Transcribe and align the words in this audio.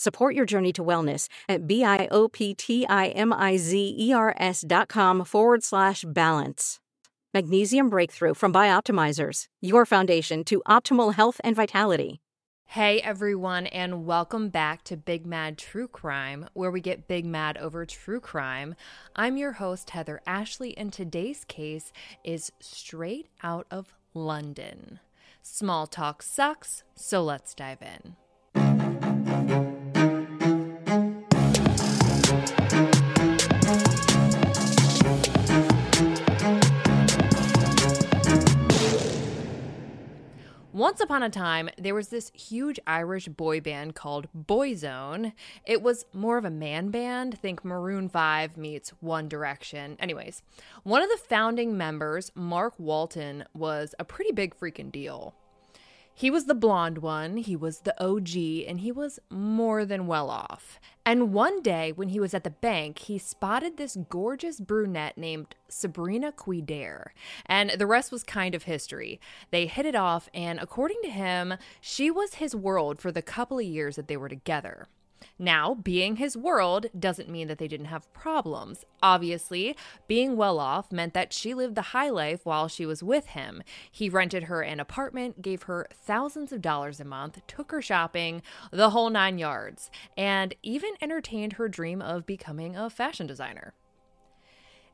Support 0.00 0.34
your 0.34 0.46
journey 0.46 0.72
to 0.72 0.82
wellness 0.82 1.28
at 1.46 1.66
B-I-O-P-T-I-M-I-Z-E-R-S 1.66 4.64
dot 4.66 4.88
com 4.88 5.24
forward 5.26 5.62
slash 5.62 6.06
balance. 6.08 6.80
Magnesium 7.34 7.90
Breakthrough 7.90 8.32
from 8.32 8.50
Bioptimizers, 8.50 9.44
your 9.60 9.84
foundation 9.84 10.42
to 10.44 10.62
optimal 10.66 11.12
health 11.12 11.38
and 11.44 11.54
vitality. 11.54 12.22
Hey 12.64 13.02
everyone, 13.02 13.66
and 13.66 14.06
welcome 14.06 14.48
back 14.48 14.84
to 14.84 14.96
Big 14.96 15.26
Mad 15.26 15.58
True 15.58 15.86
Crime, 15.86 16.48
where 16.54 16.70
we 16.70 16.80
get 16.80 17.06
big 17.06 17.26
mad 17.26 17.58
over 17.58 17.84
true 17.84 18.20
crime. 18.20 18.76
I'm 19.14 19.36
your 19.36 19.52
host, 19.52 19.90
Heather 19.90 20.22
Ashley, 20.26 20.74
and 20.78 20.90
today's 20.90 21.44
case 21.44 21.92
is 22.24 22.50
straight 22.58 23.28
out 23.42 23.66
of 23.70 23.92
London. 24.14 24.98
Small 25.42 25.86
talk 25.86 26.22
sucks, 26.22 26.84
so 26.94 27.22
let's 27.22 27.54
dive 27.54 27.82
in. 27.82 28.16
Once 40.80 40.98
upon 40.98 41.22
a 41.22 41.28
time, 41.28 41.68
there 41.76 41.94
was 41.94 42.08
this 42.08 42.32
huge 42.32 42.80
Irish 42.86 43.28
boy 43.28 43.60
band 43.60 43.94
called 43.94 44.28
Boyzone. 44.34 45.34
It 45.66 45.82
was 45.82 46.06
more 46.14 46.38
of 46.38 46.46
a 46.46 46.50
man 46.50 46.88
band, 46.88 47.38
think 47.38 47.62
Maroon 47.66 48.08
5 48.08 48.56
meets 48.56 48.88
One 49.00 49.28
Direction. 49.28 49.98
Anyways, 50.00 50.42
one 50.82 51.02
of 51.02 51.10
the 51.10 51.18
founding 51.18 51.76
members, 51.76 52.32
Mark 52.34 52.72
Walton, 52.78 53.44
was 53.52 53.94
a 53.98 54.06
pretty 54.06 54.32
big 54.32 54.58
freaking 54.58 54.90
deal. 54.90 55.34
He 56.14 56.30
was 56.30 56.44
the 56.44 56.54
blonde 56.54 56.98
one, 56.98 57.38
he 57.38 57.56
was 57.56 57.80
the 57.80 57.98
OG, 58.02 58.68
and 58.68 58.80
he 58.80 58.92
was 58.92 59.18
more 59.30 59.84
than 59.84 60.06
well 60.06 60.28
off. 60.28 60.78
And 61.06 61.32
one 61.32 61.62
day 61.62 61.92
when 61.92 62.10
he 62.10 62.20
was 62.20 62.34
at 62.34 62.44
the 62.44 62.50
bank, 62.50 62.98
he 62.98 63.16
spotted 63.18 63.76
this 63.76 63.96
gorgeous 64.08 64.60
brunette 64.60 65.16
named 65.16 65.54
Sabrina 65.68 66.30
Kouider. 66.30 67.08
And 67.46 67.70
the 67.70 67.86
rest 67.86 68.12
was 68.12 68.22
kind 68.22 68.54
of 68.54 68.64
history. 68.64 69.18
They 69.50 69.66
hit 69.66 69.86
it 69.86 69.94
off, 69.94 70.28
and 70.34 70.58
according 70.60 70.98
to 71.02 71.10
him, 71.10 71.54
she 71.80 72.10
was 72.10 72.34
his 72.34 72.54
world 72.54 73.00
for 73.00 73.10
the 73.10 73.22
couple 73.22 73.58
of 73.58 73.64
years 73.64 73.96
that 73.96 74.06
they 74.06 74.16
were 74.16 74.28
together. 74.28 74.88
Now, 75.38 75.74
being 75.74 76.16
his 76.16 76.36
world 76.36 76.86
doesn't 76.98 77.28
mean 77.28 77.48
that 77.48 77.58
they 77.58 77.68
didn't 77.68 77.86
have 77.86 78.12
problems. 78.12 78.84
Obviously, 79.02 79.76
being 80.06 80.36
well 80.36 80.58
off 80.58 80.92
meant 80.92 81.14
that 81.14 81.32
she 81.32 81.54
lived 81.54 81.74
the 81.74 81.82
high 81.82 82.10
life 82.10 82.44
while 82.44 82.68
she 82.68 82.86
was 82.86 83.02
with 83.02 83.26
him. 83.26 83.62
He 83.90 84.08
rented 84.08 84.44
her 84.44 84.62
an 84.62 84.80
apartment, 84.80 85.42
gave 85.42 85.62
her 85.64 85.86
thousands 85.92 86.52
of 86.52 86.62
dollars 86.62 87.00
a 87.00 87.04
month, 87.04 87.40
took 87.46 87.70
her 87.70 87.82
shopping, 87.82 88.42
the 88.70 88.90
whole 88.90 89.10
nine 89.10 89.38
yards, 89.38 89.90
and 90.16 90.54
even 90.62 90.92
entertained 91.00 91.54
her 91.54 91.68
dream 91.68 92.02
of 92.02 92.26
becoming 92.26 92.76
a 92.76 92.90
fashion 92.90 93.26
designer. 93.26 93.74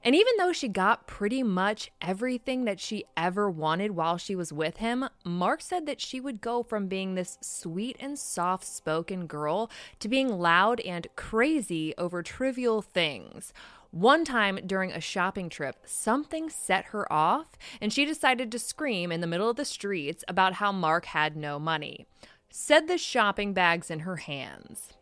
And 0.06 0.14
even 0.14 0.34
though 0.38 0.52
she 0.52 0.68
got 0.68 1.08
pretty 1.08 1.42
much 1.42 1.90
everything 2.00 2.64
that 2.64 2.78
she 2.78 3.06
ever 3.16 3.50
wanted 3.50 3.90
while 3.90 4.18
she 4.18 4.36
was 4.36 4.52
with 4.52 4.76
him, 4.76 5.08
Mark 5.24 5.60
said 5.60 5.84
that 5.86 6.00
she 6.00 6.20
would 6.20 6.40
go 6.40 6.62
from 6.62 6.86
being 6.86 7.16
this 7.16 7.38
sweet 7.40 7.96
and 7.98 8.16
soft 8.16 8.64
spoken 8.64 9.26
girl 9.26 9.68
to 9.98 10.08
being 10.08 10.38
loud 10.38 10.78
and 10.82 11.08
crazy 11.16 11.92
over 11.98 12.22
trivial 12.22 12.82
things. 12.82 13.52
One 13.90 14.24
time 14.24 14.60
during 14.64 14.92
a 14.92 15.00
shopping 15.00 15.48
trip, 15.48 15.74
something 15.84 16.50
set 16.50 16.84
her 16.86 17.12
off, 17.12 17.58
and 17.80 17.92
she 17.92 18.04
decided 18.04 18.52
to 18.52 18.60
scream 18.60 19.10
in 19.10 19.20
the 19.20 19.26
middle 19.26 19.50
of 19.50 19.56
the 19.56 19.64
streets 19.64 20.22
about 20.28 20.52
how 20.54 20.70
Mark 20.70 21.06
had 21.06 21.36
no 21.36 21.58
money. 21.58 22.06
Said 22.48 22.86
the 22.86 22.96
shopping 22.96 23.52
bags 23.52 23.90
in 23.90 24.00
her 24.00 24.18
hands. 24.18 24.92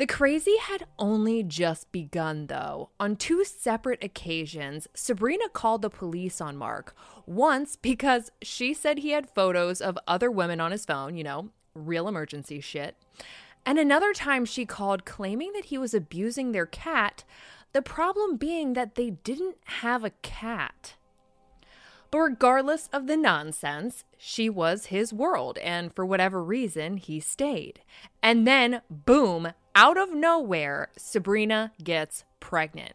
The 0.00 0.06
crazy 0.06 0.56
had 0.56 0.86
only 0.98 1.42
just 1.42 1.92
begun, 1.92 2.46
though. 2.46 2.88
On 2.98 3.16
two 3.16 3.44
separate 3.44 4.02
occasions, 4.02 4.88
Sabrina 4.94 5.50
called 5.50 5.82
the 5.82 5.90
police 5.90 6.40
on 6.40 6.56
Mark. 6.56 6.96
Once 7.26 7.76
because 7.76 8.30
she 8.40 8.72
said 8.72 9.00
he 9.00 9.10
had 9.10 9.28
photos 9.28 9.82
of 9.82 9.98
other 10.06 10.30
women 10.30 10.58
on 10.58 10.72
his 10.72 10.86
phone, 10.86 11.18
you 11.18 11.22
know, 11.22 11.50
real 11.74 12.08
emergency 12.08 12.62
shit. 12.62 12.96
And 13.66 13.78
another 13.78 14.14
time 14.14 14.46
she 14.46 14.64
called 14.64 15.04
claiming 15.04 15.52
that 15.52 15.66
he 15.66 15.76
was 15.76 15.92
abusing 15.92 16.52
their 16.52 16.64
cat, 16.64 17.24
the 17.74 17.82
problem 17.82 18.38
being 18.38 18.72
that 18.72 18.94
they 18.94 19.10
didn't 19.10 19.58
have 19.64 20.02
a 20.02 20.16
cat. 20.22 20.94
But 22.10 22.20
regardless 22.20 22.88
of 22.92 23.06
the 23.06 23.16
nonsense, 23.18 24.04
she 24.16 24.48
was 24.48 24.86
his 24.86 25.12
world, 25.12 25.58
and 25.58 25.94
for 25.94 26.04
whatever 26.04 26.42
reason, 26.42 26.96
he 26.96 27.20
stayed. 27.20 27.82
And 28.22 28.46
then, 28.46 28.80
boom, 28.90 29.52
out 29.80 29.96
of 29.96 30.12
nowhere, 30.12 30.90
Sabrina 30.98 31.72
gets 31.82 32.24
pregnant. 32.38 32.92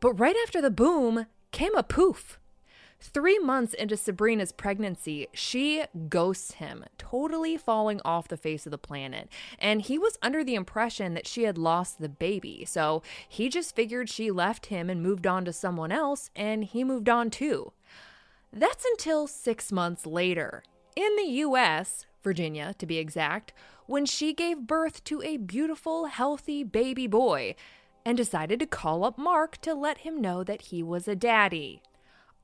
But 0.00 0.14
right 0.14 0.34
after 0.42 0.60
the 0.60 0.68
boom 0.68 1.26
came 1.52 1.76
a 1.76 1.84
poof. 1.84 2.40
Three 2.98 3.38
months 3.38 3.72
into 3.72 3.96
Sabrina's 3.96 4.50
pregnancy, 4.50 5.28
she 5.32 5.84
ghosts 6.08 6.54
him, 6.54 6.86
totally 6.98 7.56
falling 7.56 8.00
off 8.04 8.26
the 8.26 8.36
face 8.36 8.66
of 8.66 8.72
the 8.72 8.78
planet. 8.78 9.28
And 9.60 9.82
he 9.82 9.96
was 9.96 10.18
under 10.22 10.42
the 10.42 10.56
impression 10.56 11.14
that 11.14 11.28
she 11.28 11.44
had 11.44 11.56
lost 11.56 12.00
the 12.00 12.08
baby. 12.08 12.64
So 12.64 13.04
he 13.28 13.48
just 13.48 13.76
figured 13.76 14.08
she 14.08 14.32
left 14.32 14.66
him 14.66 14.90
and 14.90 15.00
moved 15.00 15.28
on 15.28 15.44
to 15.44 15.52
someone 15.52 15.92
else, 15.92 16.30
and 16.34 16.64
he 16.64 16.82
moved 16.82 17.08
on 17.08 17.30
too. 17.30 17.70
That's 18.52 18.84
until 18.84 19.28
six 19.28 19.70
months 19.70 20.04
later. 20.04 20.64
In 20.96 21.14
the 21.14 21.30
US, 21.44 22.06
Virginia 22.24 22.74
to 22.78 22.86
be 22.86 22.98
exact, 22.98 23.52
when 23.86 24.06
she 24.06 24.32
gave 24.32 24.66
birth 24.66 25.04
to 25.04 25.22
a 25.22 25.36
beautiful, 25.36 26.06
healthy 26.06 26.64
baby 26.64 27.06
boy 27.06 27.54
and 28.04 28.16
decided 28.16 28.60
to 28.60 28.66
call 28.66 29.04
up 29.04 29.18
Mark 29.18 29.60
to 29.62 29.74
let 29.74 29.98
him 29.98 30.20
know 30.20 30.44
that 30.44 30.62
he 30.62 30.82
was 30.82 31.08
a 31.08 31.16
daddy. 31.16 31.82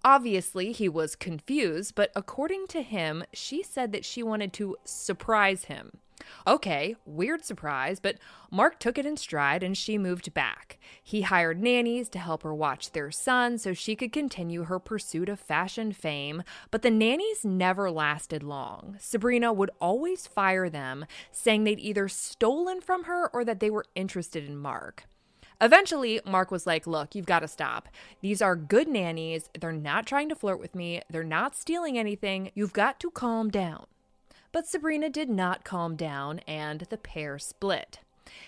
Obviously, 0.03 0.73
he 0.73 0.89
was 0.89 1.15
confused, 1.15 1.95
but 1.95 2.11
according 2.17 2.67
to 2.69 2.83
him, 2.83 3.25
she 3.33 3.63
said 3.63 3.93
that 3.93 4.05
she 4.05 4.23
wanted 4.23 4.53
to 4.55 4.77
surprise 4.85 5.65
him. 5.65 5.99
Okay, 6.47 6.97
weird 7.05 7.45
surprise, 7.45 8.01
but 8.01 8.17
Mark 8.51 8.79
took 8.79 8.99
it 8.99 9.07
in 9.07 9.17
stride 9.17 9.63
and 9.63 9.77
she 9.77 9.99
moved 9.99 10.33
back. 10.35 10.79
He 11.03 11.23
hired 11.23 11.63
nannies 11.63 12.09
to 12.11 12.19
help 12.19 12.43
her 12.43 12.55
watch 12.55 12.93
their 12.93 13.11
son 13.11 13.59
so 13.59 13.73
she 13.73 13.97
could 13.97 14.13
continue 14.13 14.65
her 14.65 14.79
pursuit 14.79 15.29
of 15.29 15.41
fashion 15.41 15.93
fame, 15.93 16.43
but 16.71 16.83
the 16.83 16.91
nannies 16.91 17.45
never 17.45 17.91
lasted 17.91 18.43
long. 18.43 18.97
Sabrina 18.99 19.53
would 19.53 19.71
always 19.81 20.27
fire 20.27 20.69
them, 20.69 21.07
saying 21.33 21.65
they'd 21.65 21.81
either 21.81 22.09
stolen 22.09 22.81
from 22.81 23.05
her 23.05 23.29
or 23.33 23.45
that 23.45 23.61
they 23.61 23.71
were 23.71 23.85
interested 23.95 24.47
in 24.47 24.57
Mark. 24.57 25.05
Eventually, 25.61 26.21
Mark 26.25 26.51
was 26.51 26.67
like, 26.67 26.87
Look, 26.87 27.15
you've 27.15 27.27
got 27.27 27.41
to 27.41 27.49
stop. 27.49 27.89
These 28.23 28.41
are 28.41 28.57
good 28.57 28.89
nannies. 28.89 29.51
They're 29.59 29.73
not 29.73 30.07
trying 30.07 30.29
to 30.31 30.35
flirt 30.35 30.59
with 30.59 30.75
me. 30.75 31.03
They're 31.11 31.23
not 31.23 31.55
stealing 31.55 31.99
anything. 31.99 32.51
You've 32.55 32.73
got 32.73 32.99
to 33.01 33.11
calm 33.11 33.51
down. 33.51 33.87
But 34.53 34.67
Sabrina 34.67 35.09
did 35.09 35.31
not 35.31 35.65
calm 35.65 35.97
down, 35.97 36.41
and 36.41 36.81
the 36.91 36.99
pair 36.99 37.39
split. 37.39 38.01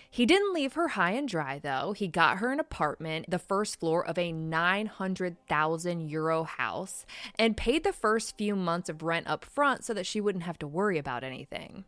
He 0.09 0.25
didn't 0.25 0.53
leave 0.53 0.73
her 0.73 0.89
high 0.89 1.11
and 1.11 1.27
dry, 1.27 1.59
though. 1.59 1.93
He 1.93 2.07
got 2.07 2.37
her 2.37 2.51
an 2.51 2.59
apartment, 2.59 3.25
the 3.29 3.39
first 3.39 3.79
floor 3.79 4.05
of 4.05 4.17
a 4.17 4.31
900,000 4.31 6.09
euro 6.09 6.43
house, 6.43 7.05
and 7.37 7.57
paid 7.57 7.83
the 7.83 7.93
first 7.93 8.37
few 8.37 8.55
months 8.55 8.89
of 8.89 9.03
rent 9.03 9.27
up 9.27 9.43
front 9.43 9.83
so 9.83 9.93
that 9.93 10.05
she 10.05 10.21
wouldn't 10.21 10.45
have 10.45 10.59
to 10.59 10.67
worry 10.67 10.97
about 10.97 11.23
anything. 11.23 11.85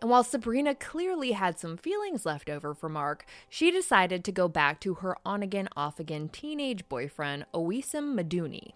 And 0.00 0.10
while 0.10 0.24
Sabrina 0.24 0.74
clearly 0.74 1.32
had 1.32 1.58
some 1.58 1.76
feelings 1.76 2.26
left 2.26 2.50
over 2.50 2.74
for 2.74 2.88
Mark, 2.88 3.26
she 3.48 3.70
decided 3.70 4.24
to 4.24 4.32
go 4.32 4.48
back 4.48 4.80
to 4.80 4.94
her 4.94 5.16
on 5.24 5.42
again, 5.42 5.68
off 5.76 5.98
again 5.98 6.28
teenage 6.28 6.88
boyfriend, 6.88 7.46
Ouissem 7.54 8.14
Medouni. 8.14 8.72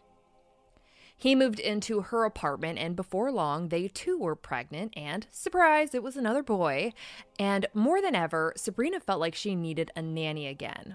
He 1.21 1.35
moved 1.35 1.59
into 1.59 2.01
her 2.01 2.25
apartment, 2.25 2.79
and 2.79 2.95
before 2.95 3.33
long, 3.33 3.69
they 3.69 3.89
too 3.89 4.17
were 4.17 4.37
pregnant, 4.37 4.95
and 4.97 5.27
surprise, 5.33 5.93
it 5.93 6.03
was 6.03 6.17
another 6.17 6.45
boy. 6.45 6.93
And 7.41 7.67
more 7.75 8.01
than 8.01 8.15
ever, 8.15 8.53
Sabrina 8.57 9.01
felt 9.01 9.19
like 9.19 9.35
she 9.35 9.57
needed 9.57 9.91
a 9.97 10.03
nanny 10.03 10.47
again. 10.47 10.95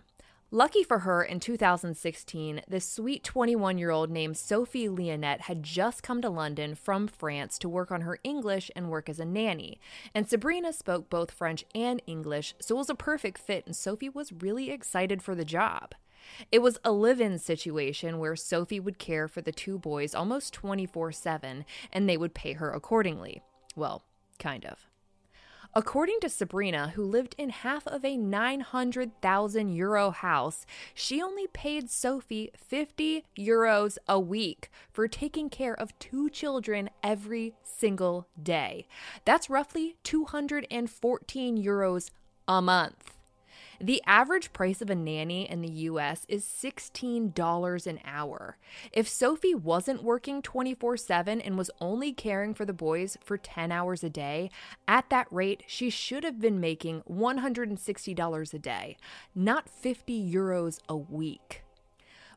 Lucky 0.50 0.84
for 0.84 1.00
her, 1.00 1.24
in 1.24 1.40
2016, 1.42 2.62
this 2.68 2.88
sweet 2.88 3.24
21 3.24 3.78
year 3.78 3.90
old 3.90 4.12
named 4.12 4.38
Sophie 4.38 4.88
Lionnet 4.88 5.42
had 5.42 5.64
just 5.64 6.04
come 6.04 6.22
to 6.22 6.30
London 6.30 6.76
from 6.76 7.08
France 7.08 7.58
to 7.58 7.68
work 7.68 7.92
on 7.92 8.02
her 8.02 8.20
English 8.24 8.70
and 8.76 8.90
work 8.90 9.10
as 9.10 9.20
a 9.20 9.26
nanny. 9.26 9.80
And 10.14 10.30
Sabrina 10.30 10.72
spoke 10.72 11.10
both 11.10 11.32
French 11.32 11.66
and 11.76 12.02
English, 12.06 12.54
so 12.62 12.76
it 12.76 12.78
was 12.78 12.90
a 12.90 12.96
perfect 12.96 13.40
fit, 13.40 13.66
and 13.66 13.76
Sophie 13.76 14.10
was 14.10 14.32
really 14.32 14.70
excited 14.70 15.22
for 15.22 15.34
the 15.36 15.44
job. 15.44 15.96
It 16.52 16.60
was 16.60 16.80
a 16.84 16.92
live 16.92 17.22
in 17.22 17.40
situation 17.40 18.20
where 18.20 18.36
Sophie 18.36 18.80
would 18.80 19.00
care 19.00 19.28
for 19.28 19.42
the 19.42 19.52
two 19.52 19.78
boys 19.78 20.16
almost 20.16 20.54
24 20.54 21.12
7, 21.12 21.66
and 21.92 22.10
they 22.10 22.18
would 22.18 22.34
pay 22.34 22.54
her 22.54 22.72
accordingly. 22.72 23.42
Well, 23.76 24.04
kind 24.40 24.66
of. 24.66 24.88
According 25.76 26.20
to 26.22 26.30
Sabrina, 26.30 26.90
who 26.90 27.04
lived 27.04 27.34
in 27.36 27.50
half 27.50 27.88
of 27.88 28.06
a 28.06 28.16
900,000 28.16 29.70
euro 29.70 30.12
house, 30.12 30.68
she 30.94 31.20
only 31.20 31.48
paid 31.48 31.90
Sophie 31.90 32.52
50 32.56 33.26
euros 33.36 33.98
a 34.08 34.20
week 34.20 34.70
for 34.92 35.08
taking 35.08 35.50
care 35.50 35.74
of 35.74 35.98
two 35.98 36.30
children 36.30 36.92
every 37.02 37.56
single 37.64 38.28
day. 38.42 38.86
That's 39.26 39.50
roughly 39.50 39.96
214 40.04 41.64
euros 41.64 42.12
a 42.48 42.62
month. 42.62 43.14
The 43.84 44.02
average 44.08 44.54
price 44.54 44.82
of 44.82 44.90
a 44.90 44.96
nanny 44.96 45.44
in 45.50 45.60
the 45.60 45.72
US 45.90 46.26
is 46.30 46.46
$16 46.46 47.86
an 47.86 48.00
hour. 48.06 48.58
If 48.94 49.10
Sophie 49.10 49.54
wasn't 49.54 50.06
working 50.06 50.42
24 50.42 50.96
7 50.96 51.42
and 51.42 51.58
was 51.58 51.70
only 51.82 52.14
caring 52.14 52.54
for 52.54 52.64
the 52.64 52.72
boys 52.72 53.18
for 53.22 53.38
10 53.38 53.74
hours 53.74 54.02
a 54.02 54.10
day, 54.10 54.52
at 54.88 55.10
that 55.10 55.28
rate, 55.30 55.64
she 55.68 55.90
should 55.90 56.24
have 56.24 56.40
been 56.40 56.62
making 56.62 57.02
$160 57.10 58.54
a 58.54 58.60
day, 58.60 58.96
not 59.36 59.68
50 59.68 60.34
euros 60.34 60.80
a 60.88 60.96
week. 60.96 61.63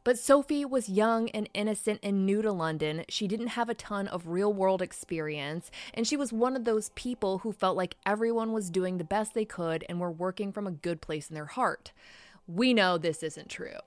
But 0.06 0.20
Sophie 0.20 0.64
was 0.64 0.88
young 0.88 1.31
and 1.31 1.49
innocent 1.53 1.99
and 2.00 2.25
new 2.25 2.41
to 2.41 2.53
London. 2.53 3.05
She 3.08 3.26
didn't 3.26 3.49
have 3.49 3.69
a 3.69 3.75
ton 3.75 4.06
of 4.06 4.29
real 4.29 4.53
world 4.53 4.81
experience, 4.81 5.69
and 5.93 6.06
she 6.06 6.17
was 6.17 6.32
one 6.32 6.55
of 6.55 6.64
those 6.64 6.91
people 6.91 7.38
who 7.38 7.50
felt 7.50 7.76
like 7.76 7.97
everyone 8.06 8.53
was 8.53 8.70
doing 8.70 8.99
the 8.99 9.03
best 9.03 9.35
they 9.35 9.44
could 9.44 9.85
and 9.88 9.99
were 9.99 10.12
working 10.12 10.53
from 10.53 10.64
a 10.64 10.70
good 10.70 11.00
place 11.00 11.29
in 11.29 11.35
their 11.35 11.47
heart. 11.47 11.91
We 12.47 12.73
know 12.73 12.99
this 12.99 13.25
isn't 13.25 13.50
true. 13.50 13.81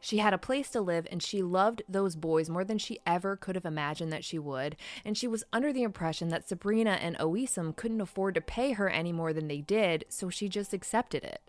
She 0.00 0.18
had 0.18 0.34
a 0.34 0.38
place 0.38 0.70
to 0.70 0.80
live 0.80 1.06
and 1.08 1.22
she 1.22 1.40
loved 1.40 1.82
those 1.88 2.16
boys 2.16 2.50
more 2.50 2.64
than 2.64 2.78
she 2.78 2.98
ever 3.06 3.36
could 3.36 3.54
have 3.54 3.64
imagined 3.64 4.12
that 4.12 4.24
she 4.24 4.40
would. 4.40 4.74
And 5.04 5.16
she 5.16 5.28
was 5.28 5.44
under 5.52 5.72
the 5.72 5.84
impression 5.84 6.30
that 6.30 6.48
Sabrina 6.48 6.98
and 7.00 7.16
Ouissem 7.18 7.76
couldn't 7.76 8.00
afford 8.00 8.34
to 8.34 8.40
pay 8.40 8.72
her 8.72 8.90
any 8.90 9.12
more 9.12 9.32
than 9.32 9.46
they 9.46 9.60
did, 9.60 10.04
so 10.08 10.30
she 10.30 10.48
just 10.48 10.74
accepted 10.74 11.22
it. 11.22 11.48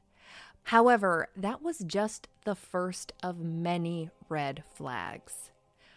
However, 0.66 1.30
that 1.36 1.62
was 1.62 1.80
just 1.80 2.28
the 2.46 2.56
first 2.56 3.14
of 3.22 3.40
many 3.40 4.10
red 4.30 4.64
flags. 4.74 5.52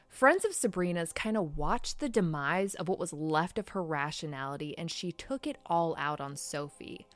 Friends 0.08 0.44
of 0.44 0.54
Sabrina's 0.54 1.12
kind 1.12 1.36
of 1.36 1.56
watched 1.56 1.98
the 1.98 2.08
demise 2.08 2.74
of 2.74 2.88
what 2.88 2.98
was 2.98 3.12
left 3.12 3.58
of 3.58 3.70
her 3.70 3.82
rationality 3.82 4.76
and 4.78 4.90
she 4.90 5.10
took 5.10 5.46
it 5.46 5.58
all 5.66 5.94
out 5.98 6.20
on 6.20 6.36
Sophie. 6.36 7.06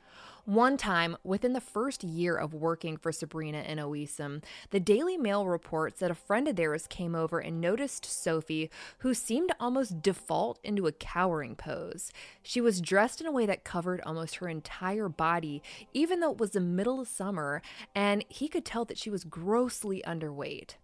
One 0.45 0.77
time, 0.77 1.17
within 1.23 1.53
the 1.53 1.61
first 1.61 2.03
year 2.03 2.35
of 2.35 2.53
working 2.53 2.97
for 2.97 3.11
Sabrina 3.11 3.59
and 3.59 3.79
Ouissem, 3.79 4.43
the 4.69 4.79
Daily 4.79 5.17
Mail 5.17 5.45
reports 5.45 5.99
that 5.99 6.11
a 6.11 6.15
friend 6.15 6.47
of 6.47 6.55
theirs 6.55 6.87
came 6.87 7.13
over 7.13 7.39
and 7.39 7.61
noticed 7.61 8.05
Sophie, 8.05 8.69
who 8.99 9.13
seemed 9.13 9.49
to 9.49 9.55
almost 9.59 10.01
default 10.01 10.59
into 10.63 10.87
a 10.87 10.91
cowering 10.91 11.55
pose. 11.55 12.11
She 12.41 12.61
was 12.61 12.81
dressed 12.81 13.21
in 13.21 13.27
a 13.27 13.31
way 13.31 13.45
that 13.45 13.63
covered 13.63 14.01
almost 14.01 14.35
her 14.35 14.47
entire 14.47 15.09
body, 15.09 15.61
even 15.93 16.19
though 16.19 16.31
it 16.31 16.39
was 16.39 16.51
the 16.51 16.61
middle 16.61 16.99
of 16.99 17.07
summer, 17.07 17.61
and 17.93 18.23
he 18.29 18.47
could 18.47 18.65
tell 18.65 18.85
that 18.85 18.97
she 18.97 19.09
was 19.09 19.23
grossly 19.23 20.01
underweight. 20.07 20.75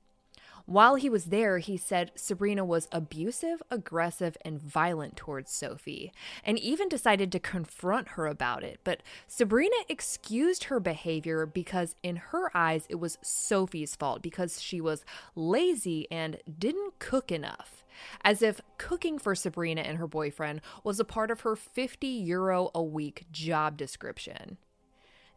While 0.65 0.95
he 0.95 1.09
was 1.09 1.25
there, 1.25 1.59
he 1.59 1.77
said 1.77 2.12
Sabrina 2.15 2.65
was 2.65 2.88
abusive, 2.91 3.62
aggressive, 3.69 4.35
and 4.44 4.59
violent 4.59 5.15
towards 5.15 5.51
Sophie, 5.51 6.12
and 6.44 6.57
even 6.57 6.89
decided 6.89 7.31
to 7.31 7.39
confront 7.39 8.09
her 8.09 8.25
about 8.25 8.63
it. 8.63 8.79
But 8.83 9.03
Sabrina 9.27 9.75
excused 9.88 10.65
her 10.65 10.79
behavior 10.79 11.45
because, 11.45 11.95
in 12.01 12.15
her 12.15 12.50
eyes, 12.57 12.85
it 12.89 12.95
was 12.95 13.19
Sophie's 13.21 13.95
fault 13.95 14.23
because 14.23 14.59
she 14.59 14.81
was 14.81 15.06
lazy 15.35 16.07
and 16.09 16.38
didn't 16.57 16.97
cook 16.97 17.31
enough 17.31 17.83
as 18.21 18.41
if 18.41 18.59
cooking 18.77 19.17
for 19.17 19.35
Sabrina 19.35 19.81
and 19.81 19.97
her 19.97 20.07
boyfriend 20.07 20.62
was 20.83 21.00
a 21.00 21.06
part 21.06 21.31
of 21.31 21.41
her 21.41 21.56
50 21.56 22.07
euro 22.07 22.69
a 22.75 22.83
week 22.83 23.25
job 23.31 23.77
description. 23.77 24.57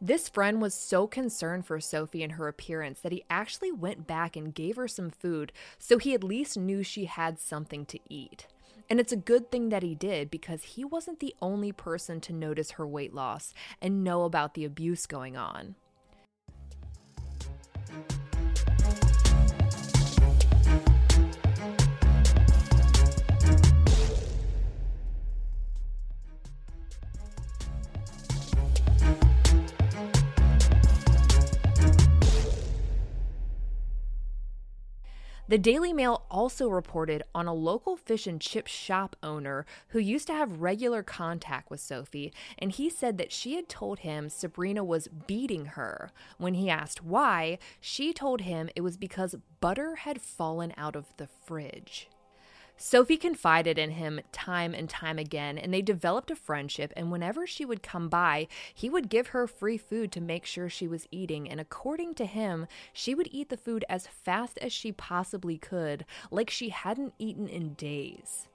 This 0.00 0.28
friend 0.28 0.62
was 0.62 0.74
so 0.74 1.08
concerned 1.08 1.66
for 1.66 1.80
Sophie 1.80 2.22
and 2.22 2.34
her 2.34 2.46
appearance 2.46 3.00
that 3.00 3.10
he 3.10 3.24
actually 3.28 3.72
went 3.72 4.06
back 4.06 4.36
and 4.36 4.54
gave 4.54 4.76
her 4.76 4.86
some 4.86 5.10
food 5.10 5.52
so 5.76 5.98
he 5.98 6.14
at 6.14 6.22
least 6.22 6.56
knew 6.56 6.84
she 6.84 7.06
had 7.06 7.40
something 7.40 7.84
to 7.86 7.98
eat. 8.08 8.46
And 8.88 9.00
it's 9.00 9.12
a 9.12 9.16
good 9.16 9.50
thing 9.50 9.70
that 9.70 9.82
he 9.82 9.96
did 9.96 10.30
because 10.30 10.62
he 10.62 10.84
wasn't 10.84 11.18
the 11.18 11.34
only 11.42 11.72
person 11.72 12.20
to 12.22 12.32
notice 12.32 12.72
her 12.72 12.86
weight 12.86 13.12
loss 13.12 13.52
and 13.82 14.04
know 14.04 14.22
about 14.22 14.54
the 14.54 14.64
abuse 14.64 15.04
going 15.04 15.36
on. 15.36 15.74
The 35.48 35.56
Daily 35.56 35.94
Mail 35.94 36.26
also 36.30 36.68
reported 36.68 37.22
on 37.34 37.46
a 37.46 37.54
local 37.54 37.96
fish 37.96 38.26
and 38.26 38.38
chip 38.38 38.66
shop 38.66 39.16
owner 39.22 39.64
who 39.88 39.98
used 39.98 40.26
to 40.26 40.34
have 40.34 40.60
regular 40.60 41.02
contact 41.02 41.70
with 41.70 41.80
Sophie, 41.80 42.34
and 42.58 42.70
he 42.70 42.90
said 42.90 43.16
that 43.16 43.32
she 43.32 43.54
had 43.54 43.66
told 43.66 44.00
him 44.00 44.28
Sabrina 44.28 44.84
was 44.84 45.08
beating 45.08 45.64
her. 45.64 46.12
When 46.36 46.52
he 46.52 46.68
asked 46.68 47.02
why, 47.02 47.58
she 47.80 48.12
told 48.12 48.42
him 48.42 48.68
it 48.76 48.82
was 48.82 48.98
because 48.98 49.36
butter 49.60 49.96
had 49.96 50.20
fallen 50.20 50.74
out 50.76 50.94
of 50.94 51.06
the 51.16 51.26
fridge. 51.26 52.10
Sophie 52.80 53.16
confided 53.16 53.76
in 53.76 53.90
him 53.90 54.20
time 54.30 54.72
and 54.72 54.88
time 54.88 55.18
again, 55.18 55.58
and 55.58 55.74
they 55.74 55.82
developed 55.82 56.30
a 56.30 56.36
friendship. 56.36 56.92
And 56.96 57.10
whenever 57.10 57.46
she 57.46 57.64
would 57.64 57.82
come 57.82 58.08
by, 58.08 58.46
he 58.72 58.88
would 58.88 59.08
give 59.08 59.28
her 59.28 59.46
free 59.46 59.76
food 59.76 60.12
to 60.12 60.20
make 60.20 60.46
sure 60.46 60.70
she 60.70 60.88
was 60.88 61.08
eating. 61.10 61.50
And 61.50 61.60
according 61.60 62.14
to 62.14 62.24
him, 62.24 62.66
she 62.92 63.14
would 63.14 63.28
eat 63.32 63.48
the 63.48 63.56
food 63.56 63.84
as 63.88 64.06
fast 64.06 64.58
as 64.58 64.72
she 64.72 64.92
possibly 64.92 65.58
could, 65.58 66.04
like 66.30 66.50
she 66.50 66.70
hadn't 66.70 67.14
eaten 67.18 67.48
in 67.48 67.74
days. 67.74 68.47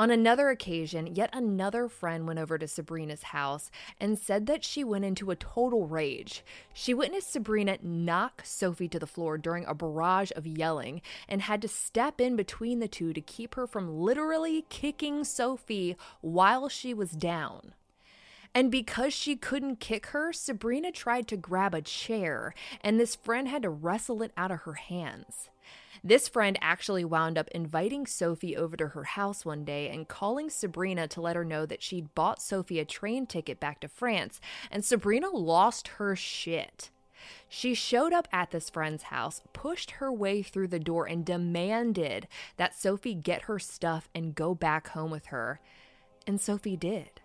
On 0.00 0.12
another 0.12 0.48
occasion, 0.48 1.16
yet 1.16 1.28
another 1.32 1.88
friend 1.88 2.24
went 2.24 2.38
over 2.38 2.56
to 2.56 2.68
Sabrina's 2.68 3.24
house 3.24 3.68
and 3.98 4.16
said 4.16 4.46
that 4.46 4.62
she 4.62 4.84
went 4.84 5.04
into 5.04 5.32
a 5.32 5.36
total 5.36 5.88
rage. 5.88 6.44
She 6.72 6.94
witnessed 6.94 7.32
Sabrina 7.32 7.78
knock 7.82 8.42
Sophie 8.44 8.86
to 8.90 9.00
the 9.00 9.08
floor 9.08 9.38
during 9.38 9.64
a 9.64 9.74
barrage 9.74 10.30
of 10.36 10.46
yelling 10.46 11.02
and 11.28 11.42
had 11.42 11.60
to 11.62 11.68
step 11.68 12.20
in 12.20 12.36
between 12.36 12.78
the 12.78 12.86
two 12.86 13.12
to 13.12 13.20
keep 13.20 13.56
her 13.56 13.66
from 13.66 13.98
literally 13.98 14.66
kicking 14.68 15.24
Sophie 15.24 15.96
while 16.20 16.68
she 16.68 16.94
was 16.94 17.10
down. 17.10 17.74
And 18.54 18.70
because 18.70 19.12
she 19.12 19.34
couldn't 19.34 19.80
kick 19.80 20.06
her, 20.06 20.32
Sabrina 20.32 20.92
tried 20.92 21.26
to 21.28 21.36
grab 21.36 21.74
a 21.74 21.82
chair, 21.82 22.54
and 22.82 22.98
this 22.98 23.16
friend 23.16 23.48
had 23.48 23.62
to 23.62 23.70
wrestle 23.70 24.22
it 24.22 24.32
out 24.36 24.52
of 24.52 24.60
her 24.60 24.74
hands. 24.74 25.50
This 26.02 26.28
friend 26.28 26.58
actually 26.60 27.04
wound 27.04 27.36
up 27.38 27.48
inviting 27.48 28.06
Sophie 28.06 28.56
over 28.56 28.76
to 28.76 28.88
her 28.88 29.04
house 29.04 29.44
one 29.44 29.64
day 29.64 29.88
and 29.88 30.08
calling 30.08 30.50
Sabrina 30.50 31.08
to 31.08 31.20
let 31.20 31.36
her 31.36 31.44
know 31.44 31.66
that 31.66 31.82
she'd 31.82 32.14
bought 32.14 32.40
Sophie 32.42 32.78
a 32.78 32.84
train 32.84 33.26
ticket 33.26 33.60
back 33.60 33.80
to 33.80 33.88
France, 33.88 34.40
and 34.70 34.84
Sabrina 34.84 35.30
lost 35.30 35.88
her 35.88 36.14
shit. 36.14 36.90
She 37.48 37.74
showed 37.74 38.12
up 38.12 38.28
at 38.32 38.50
this 38.50 38.70
friend's 38.70 39.04
house, 39.04 39.42
pushed 39.52 39.92
her 39.92 40.12
way 40.12 40.42
through 40.42 40.68
the 40.68 40.78
door, 40.78 41.06
and 41.06 41.24
demanded 41.24 42.28
that 42.56 42.74
Sophie 42.74 43.14
get 43.14 43.42
her 43.42 43.58
stuff 43.58 44.08
and 44.14 44.34
go 44.34 44.54
back 44.54 44.88
home 44.88 45.10
with 45.10 45.26
her. 45.26 45.60
And 46.26 46.40
Sophie 46.40 46.76
did. 46.76 47.20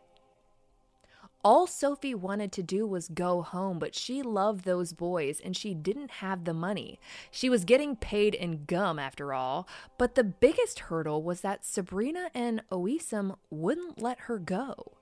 All 1.45 1.67
Sophie 1.67 2.15
wanted 2.15 2.53
to 2.53 2.63
do 2.63 2.87
was 2.87 3.09
go 3.09 3.41
home, 3.41 3.77
but 3.77 3.93
she 3.93 4.21
loved 4.21 4.63
those 4.63 4.93
boys 4.93 5.41
and 5.43 5.57
she 5.57 5.73
didn't 5.73 6.09
have 6.11 6.45
the 6.45 6.53
money. 6.53 7.01
She 7.31 7.49
was 7.49 7.65
getting 7.65 7.97
paid 7.97 8.33
in 8.33 8.63
gum 8.63 8.97
after 8.97 9.33
all, 9.33 9.67
but 9.97 10.15
the 10.15 10.23
biggest 10.23 10.79
hurdle 10.79 11.21
was 11.21 11.41
that 11.41 11.65
Sabrina 11.65 12.29
and 12.33 12.61
Ouissem 12.71 13.35
wouldn't 13.49 14.01
let 14.01 14.21
her 14.21 14.39
go. 14.39 14.93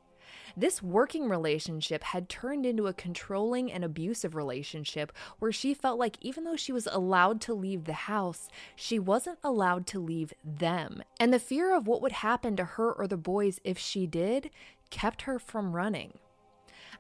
This 0.58 0.82
working 0.82 1.30
relationship 1.30 2.04
had 2.04 2.28
turned 2.28 2.66
into 2.66 2.88
a 2.88 2.94
controlling 2.94 3.72
and 3.72 3.86
abusive 3.86 4.34
relationship 4.34 5.12
where 5.38 5.52
she 5.52 5.76
felt 5.76 6.00
like 6.00 6.18
even 6.22 6.44
though 6.44 6.56
she 6.56 6.72
was 6.72 6.88
allowed 6.92 7.40
to 7.42 7.54
leave 7.54 7.84
the 7.84 7.94
house, 7.94 8.50
she 8.76 8.98
wasn't 8.98 9.38
allowed 9.44 9.86
to 9.88 10.00
leave 10.00 10.34
them. 10.44 11.04
And 11.20 11.32
the 11.32 11.38
fear 11.38 11.76
of 11.76 11.86
what 11.86 12.02
would 12.02 12.14
happen 12.14 12.56
to 12.56 12.66
her 12.66 12.92
or 12.92 13.06
the 13.06 13.16
boys 13.16 13.60
if 13.64 13.78
she 13.78 14.08
did 14.08 14.50
kept 14.90 15.22
her 15.22 15.38
from 15.38 15.76
running. 15.76 16.18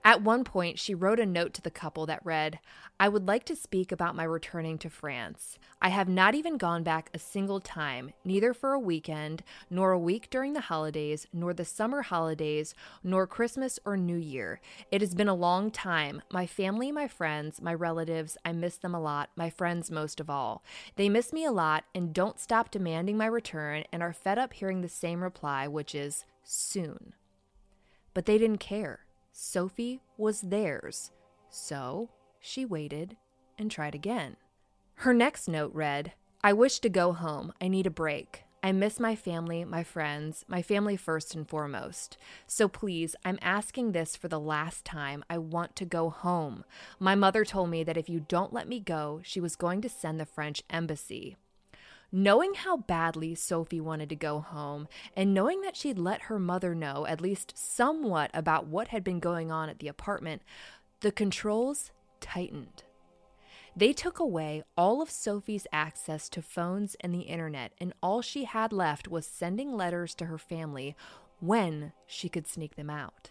At 0.04 0.24
one 0.24 0.44
point, 0.44 0.80
she 0.80 0.96
wrote 0.96 1.20
a 1.20 1.28
note 1.28 1.54
to 1.54 1.62
the 1.62 1.70
couple 1.70 2.08
that 2.08 2.26
read, 2.26 2.60
I 3.00 3.08
would 3.08 3.28
like 3.28 3.46
to 3.46 3.56
speak 3.56 3.92
about 3.92 4.16
my 4.16 4.24
returning 4.24 4.80
to 4.80 4.90
France. 4.90 5.60
I 5.80 5.90
have 5.90 6.10
not 6.10 6.34
even 6.34 6.58
gone 6.58 6.82
back 6.82 7.12
a 7.14 7.20
single 7.20 7.60
time, 7.60 8.12
neither 8.26 8.52
for 8.54 8.74
a 8.74 8.80
weekend, 8.80 9.44
nor 9.70 9.92
a 9.92 10.00
week 10.00 10.30
during 10.32 10.54
the 10.54 10.62
holidays, 10.62 11.28
nor 11.32 11.54
the 11.54 11.66
summer 11.66 12.02
holidays, 12.02 12.74
nor 13.04 13.28
Christmas 13.28 13.80
or 13.86 13.96
New 13.96 14.18
Year. 14.18 14.60
It 14.92 15.02
has 15.02 15.14
been 15.14 15.28
a 15.28 15.36
long 15.36 15.70
time. 15.70 16.24
My 16.32 16.48
family, 16.48 16.92
my 16.92 17.08
friends, 17.08 17.62
my 17.62 17.74
relatives, 17.74 18.38
I 18.44 18.54
miss 18.54 18.78
them 18.78 18.96
a 18.96 19.02
lot, 19.02 19.30
my 19.36 19.52
friends 19.52 19.92
most 19.92 20.20
of 20.20 20.32
all. 20.32 20.64
They 20.96 21.10
miss 21.10 21.32
me 21.32 21.46
a 21.46 21.52
lot 21.52 21.84
and 21.94 22.14
don't 22.14 22.40
stop 22.40 22.72
demanding 22.72 23.18
my 23.18 23.28
return 23.28 23.84
and 23.92 24.02
are 24.02 24.14
fed 24.14 24.40
up 24.40 24.54
hearing 24.54 24.82
the 24.82 24.90
same 24.90 25.22
reply, 25.24 25.68
which 25.68 25.94
is 25.94 26.26
soon. 26.44 27.14
But 28.16 28.26
they 28.26 28.40
didn't 28.40 28.60
care. 28.60 29.02
Sophie 29.44 30.00
was 30.18 30.42
theirs, 30.42 31.10
so 31.50 32.10
she 32.40 32.64
waited 32.64 33.18
and 33.58 33.72
tried 33.72 33.96
again. 33.96 34.36
Her 34.98 35.16
next 35.16 35.48
note 35.48 35.74
read 35.74 36.14
I 36.44 36.54
wish 36.54 36.78
to 36.78 36.90
go 36.90 37.12
home. 37.12 37.52
I 37.60 37.68
need 37.68 37.88
a 37.88 37.90
break. 37.90 38.44
I 38.62 38.72
miss 38.72 39.00
my 39.00 39.16
family, 39.16 39.66
my 39.66 39.84
friends, 39.84 40.46
my 40.48 40.62
family 40.62 40.96
first 40.96 41.34
and 41.34 41.50
foremost. 41.50 42.18
So 42.46 42.68
please, 42.68 43.16
I'm 43.26 43.40
asking 43.42 43.94
this 43.94 44.16
for 44.16 44.28
the 44.28 44.40
last 44.40 44.86
time. 44.86 45.26
I 45.28 45.40
want 45.40 45.76
to 45.78 45.86
go 45.86 46.12
home. 46.12 46.64
My 47.00 47.16
mother 47.16 47.44
told 47.44 47.72
me 47.72 47.84
that 47.84 47.98
if 47.98 48.08
you 48.08 48.20
don't 48.20 48.54
let 48.54 48.68
me 48.68 48.80
go, 48.80 49.22
she 49.24 49.42
was 49.42 49.56
going 49.56 49.82
to 49.82 49.90
send 49.90 50.20
the 50.20 50.28
French 50.28 50.62
embassy. 50.70 51.36
Knowing 52.12 52.54
how 52.56 52.76
badly 52.76 53.34
Sophie 53.34 53.80
wanted 53.80 54.10
to 54.10 54.16
go 54.16 54.42
home, 54.42 54.88
and 55.16 55.34
knowing 55.34 55.62
that 55.62 55.78
she'd 55.78 55.98
let 55.98 56.24
her 56.24 56.38
mother 56.38 56.76
know 56.76 57.06
at 57.08 57.22
least 57.22 57.58
somewhat 57.58 58.30
about 58.34 58.68
what 58.68 58.90
had 58.90 59.04
been 59.04 59.20
going 59.20 59.50
on 59.50 59.70
at 59.70 59.80
the 59.80 59.88
apartment, 59.88 60.42
the 61.00 61.12
controls 61.12 61.92
tightened. 62.20 62.84
They 63.76 63.94
took 63.94 64.20
away 64.20 64.64
all 64.76 65.02
of 65.02 65.10
Sophie's 65.10 65.68
access 65.72 66.28
to 66.30 66.42
phones 66.42 66.98
and 67.00 67.14
the 67.14 67.22
internet, 67.22 67.72
and 67.80 67.94
all 68.04 68.22
she 68.22 68.44
had 68.44 68.74
left 68.74 69.08
was 69.08 69.26
sending 69.26 69.74
letters 69.74 70.14
to 70.16 70.26
her 70.26 70.38
family 70.38 70.98
when 71.40 71.94
she 72.06 72.28
could 72.28 72.46
sneak 72.46 72.76
them 72.76 72.90
out. 72.90 73.31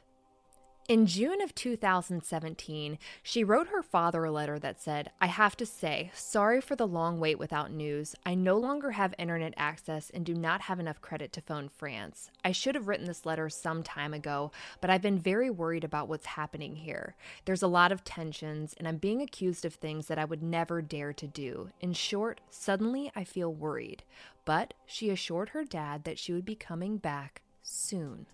In 0.90 1.06
June 1.06 1.40
of 1.40 1.54
2017, 1.54 2.98
she 3.22 3.44
wrote 3.44 3.68
her 3.68 3.80
father 3.80 4.24
a 4.24 4.32
letter 4.32 4.58
that 4.58 4.82
said, 4.82 5.12
I 5.20 5.28
have 5.28 5.56
to 5.58 5.64
say, 5.64 6.10
sorry 6.14 6.60
for 6.60 6.74
the 6.74 6.84
long 6.84 7.20
wait 7.20 7.38
without 7.38 7.70
news. 7.70 8.16
I 8.26 8.34
no 8.34 8.56
longer 8.56 8.90
have 8.90 9.14
internet 9.16 9.54
access 9.56 10.10
and 10.10 10.26
do 10.26 10.34
not 10.34 10.62
have 10.62 10.80
enough 10.80 11.00
credit 11.00 11.32
to 11.34 11.40
phone 11.40 11.68
France. 11.68 12.32
I 12.44 12.50
should 12.50 12.74
have 12.74 12.88
written 12.88 13.06
this 13.06 13.24
letter 13.24 13.48
some 13.48 13.84
time 13.84 14.12
ago, 14.12 14.50
but 14.80 14.90
I've 14.90 15.00
been 15.00 15.20
very 15.20 15.48
worried 15.48 15.84
about 15.84 16.08
what's 16.08 16.26
happening 16.26 16.74
here. 16.74 17.14
There's 17.44 17.62
a 17.62 17.68
lot 17.68 17.92
of 17.92 18.02
tensions, 18.02 18.74
and 18.76 18.88
I'm 18.88 18.96
being 18.96 19.22
accused 19.22 19.64
of 19.64 19.74
things 19.74 20.08
that 20.08 20.18
I 20.18 20.24
would 20.24 20.42
never 20.42 20.82
dare 20.82 21.12
to 21.12 21.26
do. 21.28 21.70
In 21.80 21.92
short, 21.92 22.40
suddenly 22.50 23.12
I 23.14 23.22
feel 23.22 23.54
worried. 23.54 24.02
But 24.44 24.74
she 24.86 25.10
assured 25.10 25.50
her 25.50 25.62
dad 25.62 26.02
that 26.02 26.18
she 26.18 26.32
would 26.32 26.44
be 26.44 26.56
coming 26.56 26.96
back 26.96 27.42
soon. 27.62 28.26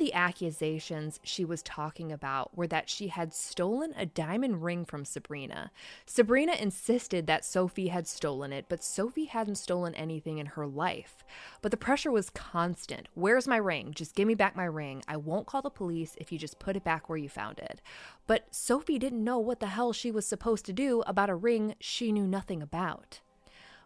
the 0.07 0.13
accusations 0.13 1.19
she 1.21 1.43
was 1.43 1.61
talking 1.61 2.13
about 2.13 2.55
were 2.55 2.65
that 2.65 2.89
she 2.89 3.09
had 3.09 3.33
stolen 3.33 3.93
a 3.97 4.05
diamond 4.05 4.63
ring 4.63 4.85
from 4.85 5.03
Sabrina. 5.03 5.69
Sabrina 6.05 6.53
insisted 6.53 7.27
that 7.27 7.43
Sophie 7.43 7.89
had 7.89 8.07
stolen 8.07 8.53
it, 8.53 8.67
but 8.69 8.81
Sophie 8.81 9.25
hadn't 9.25 9.55
stolen 9.55 9.93
anything 9.95 10.37
in 10.37 10.45
her 10.45 10.65
life. 10.65 11.25
But 11.61 11.71
the 11.71 11.77
pressure 11.77 12.09
was 12.09 12.29
constant. 12.29 13.09
Where's 13.15 13.49
my 13.49 13.57
ring? 13.57 13.91
Just 13.93 14.15
give 14.15 14.29
me 14.29 14.33
back 14.33 14.55
my 14.55 14.63
ring. 14.63 15.03
I 15.09 15.17
won't 15.17 15.45
call 15.45 15.61
the 15.61 15.69
police 15.69 16.15
if 16.17 16.31
you 16.31 16.39
just 16.39 16.57
put 16.57 16.77
it 16.77 16.85
back 16.85 17.09
where 17.09 17.17
you 17.17 17.27
found 17.27 17.59
it. 17.59 17.81
But 18.27 18.55
Sophie 18.55 18.99
didn't 18.99 19.21
know 19.21 19.39
what 19.39 19.59
the 19.59 19.67
hell 19.67 19.91
she 19.91 20.09
was 20.09 20.25
supposed 20.25 20.65
to 20.67 20.73
do 20.73 21.01
about 21.01 21.29
a 21.29 21.35
ring 21.35 21.75
she 21.81 22.13
knew 22.13 22.25
nothing 22.25 22.61
about. 22.61 23.19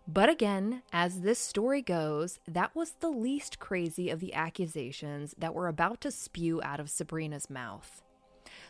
But 0.08 0.30
again, 0.30 0.82
as 0.92 1.22
this 1.22 1.40
story 1.40 1.82
goes, 1.82 2.40
that 2.48 2.76
was 2.76 2.92
the 3.00 3.10
least 3.10 3.60
crazy 3.60 4.10
of 4.10 4.20
the 4.20 4.34
accusations 4.34 5.34
that 5.38 5.54
were 5.54 5.68
about 5.68 6.02
to 6.02 6.12
spew 6.12 6.62
out 6.64 6.80
of 6.80 6.90
Sabrina's 6.90 7.50
mouth. 7.50 8.02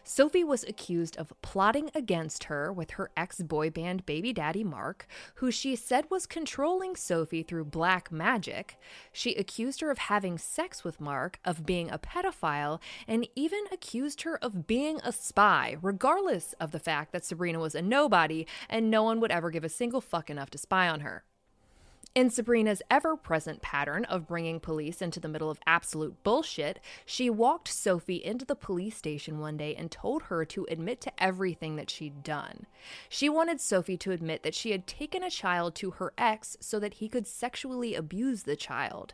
Sophie 0.03 0.43
was 0.43 0.63
accused 0.63 1.15
of 1.17 1.33
plotting 1.41 1.91
against 1.93 2.45
her 2.45 2.73
with 2.73 2.91
her 2.91 3.11
ex 3.15 3.41
boy 3.41 3.69
band 3.69 4.05
baby 4.05 4.33
daddy 4.33 4.63
Mark, 4.63 5.07
who 5.35 5.51
she 5.51 5.75
said 5.75 6.09
was 6.09 6.25
controlling 6.25 6.95
Sophie 6.95 7.43
through 7.43 7.65
black 7.65 8.11
magic. 8.11 8.77
She 9.11 9.35
accused 9.35 9.81
her 9.81 9.91
of 9.91 9.97
having 9.97 10.37
sex 10.37 10.83
with 10.83 10.99
Mark, 10.99 11.39
of 11.45 11.65
being 11.65 11.91
a 11.91 11.99
pedophile, 11.99 12.79
and 13.07 13.27
even 13.35 13.65
accused 13.71 14.23
her 14.23 14.37
of 14.43 14.65
being 14.67 14.99
a 15.03 15.11
spy, 15.11 15.77
regardless 15.81 16.53
of 16.53 16.71
the 16.71 16.79
fact 16.79 17.11
that 17.11 17.23
Sabrina 17.23 17.59
was 17.59 17.75
a 17.75 17.81
nobody 17.81 18.47
and 18.69 18.89
no 18.89 19.03
one 19.03 19.19
would 19.19 19.31
ever 19.31 19.51
give 19.51 19.63
a 19.63 19.69
single 19.69 20.01
fuck 20.01 20.29
enough 20.29 20.49
to 20.51 20.57
spy 20.57 20.89
on 20.89 21.01
her. 21.01 21.23
In 22.13 22.29
Sabrina's 22.29 22.81
ever 22.91 23.15
present 23.15 23.61
pattern 23.61 24.03
of 24.03 24.27
bringing 24.27 24.59
police 24.59 25.01
into 25.01 25.21
the 25.21 25.29
middle 25.29 25.49
of 25.49 25.61
absolute 25.65 26.21
bullshit, 26.23 26.81
she 27.05 27.29
walked 27.29 27.69
Sophie 27.69 28.21
into 28.21 28.43
the 28.43 28.53
police 28.53 28.97
station 28.97 29.39
one 29.39 29.55
day 29.55 29.73
and 29.75 29.89
told 29.89 30.23
her 30.23 30.43
to 30.43 30.67
admit 30.69 30.99
to 31.01 31.23
everything 31.23 31.77
that 31.77 31.89
she'd 31.89 32.21
done. 32.21 32.65
She 33.07 33.29
wanted 33.29 33.61
Sophie 33.61 33.95
to 33.95 34.11
admit 34.11 34.43
that 34.43 34.55
she 34.55 34.71
had 34.71 34.87
taken 34.87 35.23
a 35.23 35.29
child 35.29 35.73
to 35.75 35.91
her 35.91 36.11
ex 36.17 36.57
so 36.59 36.79
that 36.79 36.95
he 36.95 37.07
could 37.07 37.27
sexually 37.27 37.95
abuse 37.95 38.43
the 38.43 38.57
child. 38.57 39.13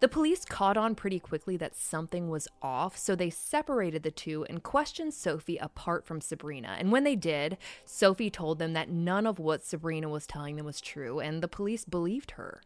The 0.00 0.08
police 0.08 0.44
caught 0.44 0.76
on 0.76 0.94
pretty 0.94 1.18
quickly 1.18 1.56
that 1.56 1.74
something 1.74 2.28
was 2.28 2.46
off, 2.62 2.96
so 2.96 3.16
they 3.16 3.30
separated 3.30 4.04
the 4.04 4.12
two 4.12 4.44
and 4.44 4.62
questioned 4.62 5.12
Sophie 5.12 5.56
apart 5.56 6.06
from 6.06 6.20
Sabrina. 6.20 6.76
And 6.78 6.92
when 6.92 7.02
they 7.02 7.16
did, 7.16 7.58
Sophie 7.84 8.30
told 8.30 8.60
them 8.60 8.74
that 8.74 8.90
none 8.90 9.26
of 9.26 9.40
what 9.40 9.64
Sabrina 9.64 10.08
was 10.08 10.24
telling 10.24 10.54
them 10.54 10.66
was 10.66 10.80
true, 10.80 11.18
and 11.18 11.42
the 11.42 11.48
police 11.48 11.84
believed 11.84 12.32
her. 12.32 12.62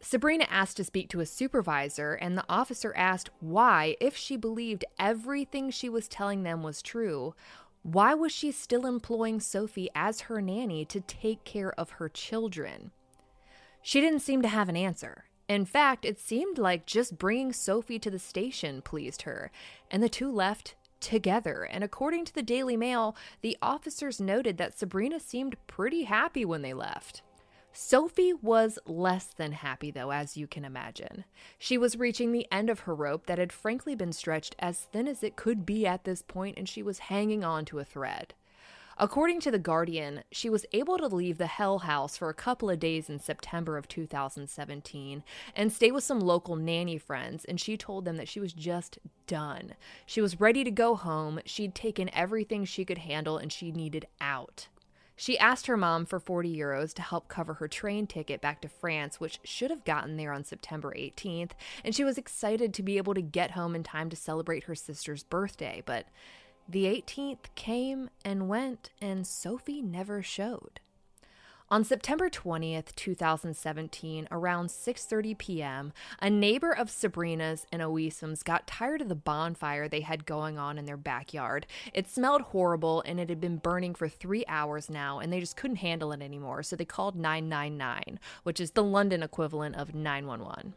Sabrina 0.00 0.46
asked 0.50 0.78
to 0.78 0.84
speak 0.84 1.10
to 1.10 1.20
a 1.20 1.26
supervisor, 1.26 2.14
and 2.14 2.36
the 2.36 2.46
officer 2.48 2.94
asked 2.96 3.28
why, 3.40 3.96
if 4.00 4.16
she 4.16 4.36
believed 4.36 4.86
everything 4.98 5.70
she 5.70 5.90
was 5.90 6.08
telling 6.08 6.44
them 6.44 6.62
was 6.62 6.80
true, 6.80 7.34
why 7.82 8.14
was 8.14 8.32
she 8.32 8.50
still 8.50 8.86
employing 8.86 9.38
Sophie 9.38 9.90
as 9.94 10.22
her 10.22 10.40
nanny 10.40 10.86
to 10.86 11.00
take 11.00 11.44
care 11.44 11.78
of 11.78 11.90
her 11.90 12.08
children? 12.08 12.90
She 13.82 14.00
didn't 14.00 14.20
seem 14.20 14.40
to 14.40 14.48
have 14.48 14.70
an 14.70 14.76
answer. 14.76 15.24
In 15.48 15.64
fact, 15.64 16.04
it 16.04 16.18
seemed 16.18 16.58
like 16.58 16.86
just 16.86 17.18
bringing 17.18 17.52
Sophie 17.52 17.98
to 17.98 18.10
the 18.10 18.18
station 18.18 18.80
pleased 18.80 19.22
her, 19.22 19.50
and 19.90 20.02
the 20.02 20.08
two 20.08 20.30
left 20.30 20.74
together. 21.00 21.64
And 21.64 21.84
according 21.84 22.24
to 22.26 22.34
the 22.34 22.42
Daily 22.42 22.76
Mail, 22.76 23.14
the 23.42 23.58
officers 23.60 24.20
noted 24.20 24.56
that 24.56 24.78
Sabrina 24.78 25.20
seemed 25.20 25.56
pretty 25.66 26.04
happy 26.04 26.44
when 26.44 26.62
they 26.62 26.72
left. 26.72 27.20
Sophie 27.76 28.32
was 28.32 28.78
less 28.86 29.26
than 29.26 29.52
happy, 29.52 29.90
though, 29.90 30.12
as 30.12 30.36
you 30.36 30.46
can 30.46 30.64
imagine. 30.64 31.24
She 31.58 31.76
was 31.76 31.98
reaching 31.98 32.30
the 32.30 32.46
end 32.50 32.70
of 32.70 32.80
her 32.80 32.94
rope 32.94 33.26
that 33.26 33.38
had 33.38 33.52
frankly 33.52 33.94
been 33.96 34.12
stretched 34.12 34.54
as 34.60 34.78
thin 34.78 35.08
as 35.08 35.24
it 35.24 35.36
could 35.36 35.66
be 35.66 35.84
at 35.84 36.04
this 36.04 36.22
point, 36.22 36.56
and 36.56 36.68
she 36.68 36.84
was 36.84 37.00
hanging 37.00 37.44
on 37.44 37.64
to 37.66 37.80
a 37.80 37.84
thread. 37.84 38.32
According 38.96 39.40
to 39.40 39.50
The 39.50 39.58
Guardian, 39.58 40.22
she 40.30 40.48
was 40.48 40.66
able 40.72 40.98
to 40.98 41.08
leave 41.08 41.38
the 41.38 41.48
Hell 41.48 41.80
House 41.80 42.16
for 42.16 42.28
a 42.28 42.34
couple 42.34 42.70
of 42.70 42.78
days 42.78 43.10
in 43.10 43.18
September 43.18 43.76
of 43.76 43.88
2017 43.88 45.24
and 45.56 45.72
stay 45.72 45.90
with 45.90 46.04
some 46.04 46.20
local 46.20 46.54
nanny 46.54 46.98
friends, 46.98 47.44
and 47.44 47.60
she 47.60 47.76
told 47.76 48.04
them 48.04 48.16
that 48.18 48.28
she 48.28 48.38
was 48.38 48.52
just 48.52 48.98
done. 49.26 49.74
She 50.06 50.20
was 50.20 50.40
ready 50.40 50.62
to 50.62 50.70
go 50.70 50.94
home, 50.94 51.40
she'd 51.44 51.74
taken 51.74 52.08
everything 52.14 52.64
she 52.64 52.84
could 52.84 52.98
handle, 52.98 53.36
and 53.36 53.52
she 53.52 53.72
needed 53.72 54.06
out. 54.20 54.68
She 55.16 55.38
asked 55.38 55.66
her 55.66 55.76
mom 55.76 56.06
for 56.06 56.18
40 56.18 56.56
euros 56.56 56.92
to 56.94 57.02
help 57.02 57.28
cover 57.28 57.54
her 57.54 57.68
train 57.68 58.06
ticket 58.06 58.40
back 58.40 58.60
to 58.62 58.68
France, 58.68 59.20
which 59.20 59.38
should 59.44 59.70
have 59.70 59.84
gotten 59.84 60.16
there 60.16 60.32
on 60.32 60.44
September 60.44 60.92
18th, 60.96 61.52
and 61.84 61.94
she 61.94 62.04
was 62.04 62.18
excited 62.18 62.74
to 62.74 62.82
be 62.82 62.96
able 62.96 63.14
to 63.14 63.22
get 63.22 63.52
home 63.52 63.74
in 63.74 63.82
time 63.82 64.10
to 64.10 64.16
celebrate 64.16 64.64
her 64.64 64.74
sister's 64.74 65.22
birthday, 65.22 65.82
but 65.84 66.06
the 66.68 66.84
18th 66.84 67.54
came 67.54 68.10
and 68.24 68.48
went, 68.48 68.90
and 69.00 69.26
Sophie 69.26 69.82
never 69.82 70.22
showed. 70.22 70.80
On 71.70 71.82
September 71.82 72.28
20th, 72.28 72.94
2017, 72.94 74.28
around 74.30 74.68
6:30 74.68 75.38
p.m., 75.38 75.92
a 76.20 76.28
neighbor 76.28 76.70
of 76.70 76.90
Sabrina's 76.90 77.66
and 77.72 77.80
Ouissem's 77.82 78.42
got 78.42 78.66
tired 78.66 79.00
of 79.00 79.08
the 79.08 79.14
bonfire 79.14 79.88
they 79.88 80.02
had 80.02 80.26
going 80.26 80.58
on 80.58 80.78
in 80.78 80.84
their 80.84 80.98
backyard. 80.98 81.66
It 81.94 82.08
smelled 82.08 82.42
horrible 82.42 83.02
and 83.06 83.18
it 83.18 83.30
had 83.30 83.40
been 83.40 83.56
burning 83.56 83.94
for 83.94 84.08
3 84.08 84.44
hours 84.46 84.90
now 84.90 85.18
and 85.18 85.32
they 85.32 85.40
just 85.40 85.56
couldn't 85.56 85.76
handle 85.76 86.12
it 86.12 86.20
anymore, 86.20 86.62
so 86.62 86.76
they 86.76 86.84
called 86.84 87.16
999, 87.16 88.20
which 88.42 88.60
is 88.60 88.72
the 88.72 88.84
London 88.84 89.22
equivalent 89.22 89.74
of 89.74 89.94
911. 89.94 90.74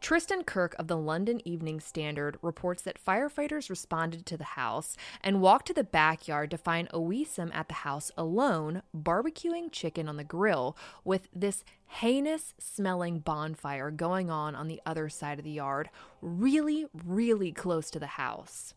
Tristan 0.00 0.44
Kirk 0.44 0.76
of 0.78 0.86
the 0.86 0.96
London 0.96 1.40
Evening 1.46 1.80
Standard 1.80 2.38
reports 2.40 2.82
that 2.82 3.04
firefighters 3.04 3.68
responded 3.68 4.24
to 4.26 4.36
the 4.36 4.44
house 4.44 4.96
and 5.22 5.40
walked 5.40 5.66
to 5.66 5.74
the 5.74 5.82
backyard 5.82 6.52
to 6.52 6.56
find 6.58 6.88
Ouissem 6.90 7.52
at 7.52 7.66
the 7.66 7.74
house 7.74 8.12
alone, 8.16 8.82
barbecuing 8.96 9.72
chicken 9.72 10.08
on 10.08 10.16
the 10.16 10.24
grill 10.24 10.76
with 11.04 11.28
this 11.34 11.64
heinous 11.86 12.54
smelling 12.58 13.18
bonfire 13.18 13.90
going 13.90 14.30
on 14.30 14.54
on 14.54 14.68
the 14.68 14.80
other 14.86 15.08
side 15.08 15.38
of 15.38 15.44
the 15.44 15.50
yard, 15.50 15.90
really, 16.22 16.86
really 17.04 17.50
close 17.50 17.90
to 17.90 17.98
the 17.98 18.06
house. 18.06 18.74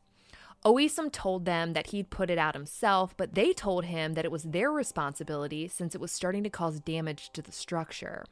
Ouissem 0.66 1.12
told 1.12 1.46
them 1.46 1.74
that 1.74 1.88
he'd 1.88 2.10
put 2.10 2.32
it 2.32 2.40
out 2.40 2.56
himself, 2.56 3.16
but 3.16 3.36
they 3.36 3.54
told 3.54 3.86
him 3.86 4.13
that 4.13 4.25
it 4.25 4.32
was 4.32 4.44
their 4.44 4.72
responsibility 4.72 5.68
since 5.68 5.94
it 5.94 6.01
was 6.01 6.12
starting 6.12 6.44
to 6.44 6.50
cause 6.50 6.80
damage 6.80 7.32
to 7.34 7.42
the 7.44 7.51
structure. 7.51 8.25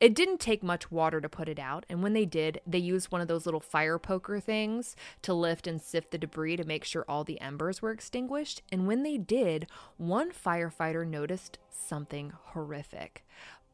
It 0.00 0.14
didn't 0.14 0.40
take 0.40 0.62
much 0.62 0.90
water 0.90 1.20
to 1.20 1.28
put 1.28 1.48
it 1.48 1.58
out, 1.58 1.86
and 1.88 2.02
when 2.02 2.12
they 2.12 2.24
did, 2.24 2.60
they 2.66 2.78
used 2.78 3.10
one 3.10 3.20
of 3.20 3.28
those 3.28 3.46
little 3.46 3.60
fire 3.60 3.98
poker 3.98 4.40
things 4.40 4.96
to 5.22 5.34
lift 5.34 5.66
and 5.66 5.80
sift 5.80 6.10
the 6.10 6.18
debris 6.18 6.56
to 6.56 6.64
make 6.64 6.84
sure 6.84 7.04
all 7.08 7.24
the 7.24 7.40
embers 7.40 7.82
were 7.82 7.90
extinguished. 7.90 8.62
And 8.70 8.86
when 8.86 9.02
they 9.02 9.18
did, 9.18 9.66
one 9.96 10.32
firefighter 10.32 11.06
noticed 11.06 11.58
something 11.70 12.32
horrific. 12.48 13.24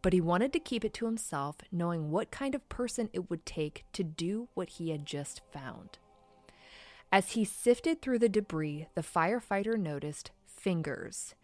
But 0.01 0.13
he 0.13 0.21
wanted 0.21 0.53
to 0.53 0.61
keep 0.61 0.85
it 0.85 0.95
to 0.95 1.07
himself, 1.07 1.57
knowing 1.73 2.11
what 2.11 2.31
kind 2.31 2.55
of 2.55 2.69
person 2.69 3.11
it 3.13 3.29
would 3.31 3.45
take 3.45 3.85
to 3.93 4.05
do 4.05 4.49
what 4.55 4.71
he 4.71 4.91
had 4.91 5.05
just 5.05 5.41
found. 5.53 5.99
As 7.11 7.33
he 7.33 7.45
sifted 7.45 8.01
through 8.01 8.19
the 8.19 8.29
debris, 8.29 8.87
the 8.95 9.03
firefighter 9.03 9.79
noticed 9.79 10.31
fingers. 10.47 11.35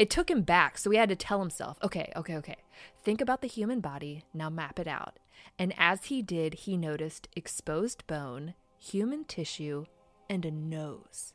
It 0.00 0.08
took 0.08 0.30
him 0.30 0.40
back, 0.40 0.78
so 0.78 0.90
he 0.90 0.96
had 0.96 1.10
to 1.10 1.14
tell 1.14 1.40
himself, 1.40 1.76
okay, 1.82 2.10
okay, 2.16 2.34
okay. 2.38 2.56
Think 3.02 3.20
about 3.20 3.42
the 3.42 3.46
human 3.46 3.80
body, 3.80 4.24
now 4.32 4.48
map 4.48 4.78
it 4.78 4.88
out. 4.88 5.18
And 5.58 5.74
as 5.76 6.06
he 6.06 6.22
did, 6.22 6.54
he 6.54 6.78
noticed 6.78 7.28
exposed 7.36 8.06
bone, 8.06 8.54
human 8.78 9.24
tissue, 9.24 9.84
and 10.30 10.46
a 10.46 10.50
nose. 10.50 11.34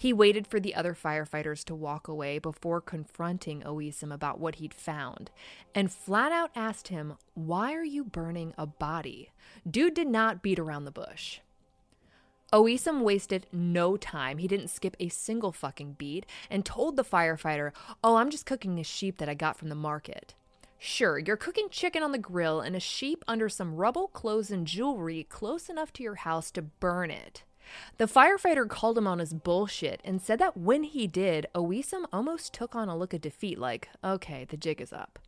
He 0.00 0.14
waited 0.14 0.46
for 0.46 0.58
the 0.58 0.74
other 0.74 0.94
firefighters 0.94 1.62
to 1.64 1.74
walk 1.74 2.08
away 2.08 2.38
before 2.38 2.80
confronting 2.80 3.60
Ouissem 3.60 4.10
about 4.10 4.40
what 4.40 4.54
he'd 4.54 4.72
found 4.72 5.30
and 5.74 5.92
flat 5.92 6.32
out 6.32 6.50
asked 6.56 6.88
him, 6.88 7.18
Why 7.34 7.74
are 7.74 7.84
you 7.84 8.02
burning 8.02 8.54
a 8.56 8.64
body? 8.64 9.28
Dude 9.70 9.92
did 9.92 10.08
not 10.08 10.40
beat 10.40 10.58
around 10.58 10.86
the 10.86 10.90
bush. 10.90 11.40
Ouissem 12.50 13.02
wasted 13.02 13.46
no 13.52 13.98
time. 13.98 14.38
He 14.38 14.48
didn't 14.48 14.68
skip 14.68 14.96
a 14.98 15.10
single 15.10 15.52
fucking 15.52 15.96
beat 15.98 16.24
and 16.48 16.64
told 16.64 16.96
the 16.96 17.04
firefighter, 17.04 17.72
Oh, 18.02 18.16
I'm 18.16 18.30
just 18.30 18.46
cooking 18.46 18.78
a 18.78 18.84
sheep 18.84 19.18
that 19.18 19.28
I 19.28 19.34
got 19.34 19.58
from 19.58 19.68
the 19.68 19.74
market. 19.74 20.34
Sure, 20.82 21.18
you're 21.18 21.36
cooking 21.36 21.68
chicken 21.70 22.02
on 22.02 22.10
the 22.10 22.16
grill 22.16 22.62
and 22.62 22.74
a 22.74 22.80
sheep 22.80 23.22
under 23.28 23.50
some 23.50 23.74
rubble, 23.76 24.08
clothes, 24.08 24.50
and 24.50 24.66
jewelry 24.66 25.24
close 25.24 25.68
enough 25.68 25.92
to 25.92 26.02
your 26.02 26.14
house 26.14 26.50
to 26.50 26.62
burn 26.62 27.10
it. 27.10 27.44
The 27.98 28.06
firefighter 28.06 28.66
called 28.66 28.96
him 28.96 29.06
on 29.06 29.18
his 29.18 29.34
bullshit 29.34 30.00
and 30.06 30.22
said 30.22 30.38
that 30.38 30.56
when 30.56 30.84
he 30.84 31.06
did, 31.06 31.46
Ouissem 31.54 32.06
almost 32.10 32.54
took 32.54 32.74
on 32.74 32.88
a 32.88 32.96
look 32.96 33.12
of 33.12 33.20
defeat, 33.20 33.58
like, 33.58 33.90
okay, 34.02 34.46
the 34.48 34.56
jig 34.56 34.80
is 34.80 34.90
up. 34.90 35.18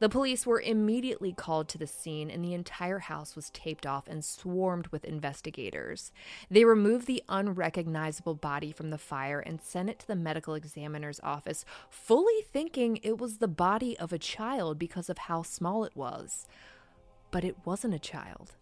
The 0.00 0.08
police 0.08 0.46
were 0.46 0.62
immediately 0.62 1.34
called 1.34 1.68
to 1.68 1.78
the 1.78 1.86
scene, 1.86 2.30
and 2.30 2.42
the 2.42 2.54
entire 2.54 3.00
house 3.00 3.36
was 3.36 3.50
taped 3.50 3.86
off 3.86 4.08
and 4.08 4.24
swarmed 4.24 4.86
with 4.88 5.04
investigators. 5.04 6.10
They 6.50 6.64
removed 6.64 7.06
the 7.06 7.22
unrecognizable 7.28 8.34
body 8.34 8.72
from 8.72 8.88
the 8.88 8.98
fire 8.98 9.40
and 9.40 9.60
sent 9.60 9.90
it 9.90 9.98
to 10.00 10.06
the 10.06 10.16
medical 10.16 10.54
examiner's 10.54 11.20
office, 11.22 11.66
fully 11.90 12.42
thinking 12.50 12.98
it 13.02 13.18
was 13.18 13.38
the 13.38 13.48
body 13.48 13.96
of 13.98 14.10
a 14.10 14.18
child 14.18 14.78
because 14.78 15.10
of 15.10 15.18
how 15.18 15.42
small 15.42 15.84
it 15.84 15.94
was. 15.94 16.46
But 17.30 17.44
it 17.44 17.58
wasn't 17.66 17.94
a 17.94 17.98
child. 17.98 18.54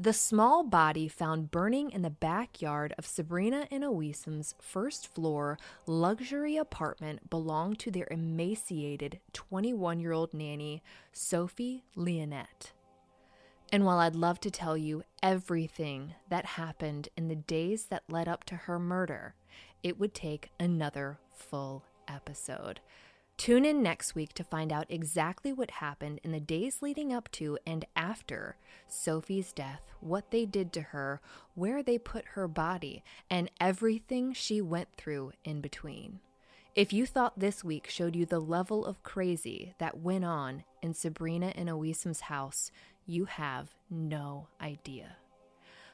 The 0.00 0.14
small 0.14 0.64
body 0.64 1.08
found 1.08 1.50
burning 1.50 1.90
in 1.90 2.00
the 2.00 2.08
backyard 2.08 2.94
of 2.96 3.04
Sabrina 3.04 3.68
and 3.70 3.84
Ouissem's 3.84 4.54
first 4.58 5.06
floor 5.06 5.58
luxury 5.86 6.56
apartment 6.56 7.28
belonged 7.28 7.78
to 7.80 7.90
their 7.90 8.08
emaciated 8.10 9.20
21 9.34 10.00
year 10.00 10.12
old 10.12 10.32
nanny, 10.32 10.82
Sophie 11.12 11.84
Lionnet. 11.94 12.72
And 13.70 13.84
while 13.84 13.98
I'd 13.98 14.16
love 14.16 14.40
to 14.40 14.50
tell 14.50 14.74
you 14.74 15.02
everything 15.22 16.14
that 16.30 16.46
happened 16.46 17.10
in 17.14 17.28
the 17.28 17.36
days 17.36 17.84
that 17.90 18.04
led 18.08 18.26
up 18.26 18.44
to 18.44 18.56
her 18.56 18.78
murder, 18.78 19.34
it 19.82 20.00
would 20.00 20.14
take 20.14 20.48
another 20.58 21.18
full 21.30 21.84
episode. 22.08 22.80
Tune 23.40 23.64
in 23.64 23.82
next 23.82 24.14
week 24.14 24.34
to 24.34 24.44
find 24.44 24.70
out 24.70 24.84
exactly 24.90 25.50
what 25.50 25.70
happened 25.70 26.20
in 26.22 26.30
the 26.30 26.40
days 26.40 26.82
leading 26.82 27.10
up 27.10 27.30
to 27.30 27.56
and 27.66 27.86
after 27.96 28.58
Sophie's 28.86 29.54
death, 29.54 29.80
what 30.00 30.30
they 30.30 30.44
did 30.44 30.74
to 30.74 30.82
her, 30.82 31.22
where 31.54 31.82
they 31.82 31.96
put 31.96 32.26
her 32.34 32.46
body, 32.46 33.02
and 33.30 33.50
everything 33.58 34.34
she 34.34 34.60
went 34.60 34.88
through 34.94 35.32
in 35.42 35.62
between. 35.62 36.20
If 36.74 36.92
you 36.92 37.06
thought 37.06 37.38
this 37.38 37.64
week 37.64 37.88
showed 37.88 38.14
you 38.14 38.26
the 38.26 38.40
level 38.40 38.84
of 38.84 39.02
crazy 39.02 39.74
that 39.78 39.96
went 39.96 40.26
on 40.26 40.64
in 40.82 40.92
Sabrina 40.92 41.54
and 41.56 41.70
Ouissem's 41.70 42.20
house, 42.20 42.70
you 43.06 43.24
have 43.24 43.74
no 43.88 44.48
idea. 44.60 45.16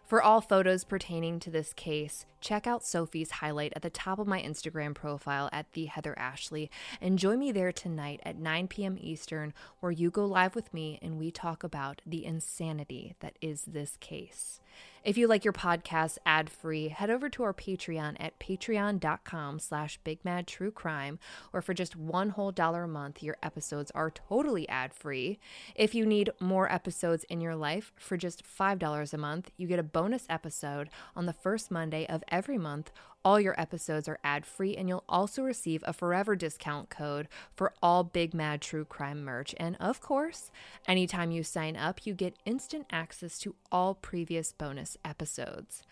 For 0.06 0.22
all 0.22 0.40
photos 0.40 0.84
pertaining 0.84 1.40
to 1.40 1.50
this 1.50 1.72
case, 1.72 2.26
check 2.40 2.68
out 2.68 2.84
Sophie's 2.84 3.32
highlight 3.32 3.72
at 3.74 3.82
the 3.82 3.90
top 3.90 4.20
of 4.20 4.28
my 4.28 4.40
Instagram 4.40 4.94
profile 4.94 5.48
at 5.50 5.72
the 5.72 5.86
Heather 5.86 6.16
Ashley 6.16 6.70
and 7.00 7.18
join 7.18 7.40
me 7.40 7.50
there 7.50 7.72
tonight 7.72 8.20
at 8.22 8.38
9 8.38 8.68
p.m. 8.68 8.96
Eastern, 9.00 9.52
where 9.80 9.90
you 9.90 10.12
go 10.12 10.24
live 10.24 10.54
with 10.54 10.72
me 10.72 11.00
and 11.02 11.18
we 11.18 11.32
talk 11.32 11.64
about 11.64 12.02
the 12.06 12.24
insanity 12.24 13.16
that 13.18 13.36
is 13.40 13.62
this 13.62 13.96
case. 13.96 14.60
If 15.06 15.16
you 15.16 15.28
like 15.28 15.44
your 15.44 15.52
podcast 15.52 16.18
ad-free, 16.26 16.88
head 16.88 17.10
over 17.10 17.28
to 17.28 17.44
our 17.44 17.54
Patreon 17.54 18.16
at 18.18 18.36
patreon.com 18.40 19.60
slash 19.60 20.00
bigmadtruecrime, 20.04 21.18
or 21.52 21.62
for 21.62 21.72
just 21.74 21.94
one 21.94 22.30
whole 22.30 22.50
dollar 22.50 22.82
a 22.82 22.88
month, 22.88 23.22
your 23.22 23.36
episodes 23.40 23.92
are 23.92 24.10
totally 24.10 24.68
ad-free. 24.68 25.38
If 25.76 25.94
you 25.94 26.06
need 26.06 26.30
more 26.40 26.72
episodes 26.72 27.22
in 27.30 27.40
your 27.40 27.54
life, 27.54 27.92
for 27.96 28.16
just 28.16 28.42
$5 28.44 29.12
a 29.12 29.16
month, 29.16 29.52
you 29.56 29.68
get 29.68 29.78
a 29.78 29.84
bonus 29.84 30.26
episode 30.28 30.90
on 31.14 31.26
the 31.26 31.32
first 31.32 31.70
Monday 31.70 32.04
of 32.08 32.24
every 32.26 32.58
month 32.58 32.90
all 33.26 33.40
your 33.40 33.60
episodes 33.60 34.06
are 34.06 34.20
ad 34.22 34.46
free, 34.46 34.76
and 34.76 34.88
you'll 34.88 35.02
also 35.08 35.42
receive 35.42 35.82
a 35.84 35.92
forever 35.92 36.36
discount 36.36 36.88
code 36.90 37.26
for 37.56 37.74
all 37.82 38.04
Big 38.04 38.32
Mad 38.32 38.60
True 38.60 38.84
Crime 38.84 39.24
merch. 39.24 39.52
And 39.58 39.76
of 39.80 40.00
course, 40.00 40.52
anytime 40.86 41.32
you 41.32 41.42
sign 41.42 41.74
up, 41.74 42.06
you 42.06 42.14
get 42.14 42.38
instant 42.44 42.86
access 42.92 43.40
to 43.40 43.56
all 43.72 43.96
previous 43.96 44.52
bonus 44.52 44.96
episodes. 45.04 45.82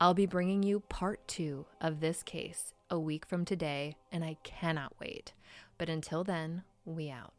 I'll 0.00 0.14
be 0.14 0.24
bringing 0.24 0.62
you 0.62 0.80
part 0.88 1.26
two 1.26 1.66
of 1.80 1.98
this 1.98 2.22
case 2.22 2.74
a 2.88 3.00
week 3.00 3.26
from 3.26 3.44
today, 3.44 3.96
and 4.12 4.24
I 4.24 4.36
cannot 4.44 4.92
wait. 5.00 5.32
But 5.78 5.88
until 5.88 6.22
then, 6.22 6.62
we 6.84 7.10
out. 7.10 7.32